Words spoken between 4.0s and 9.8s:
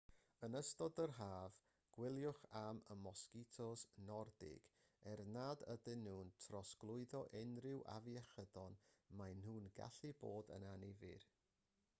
nordig er nad ydyn nhw'n trosglwyddo unrhyw afiechydon maen nhw'n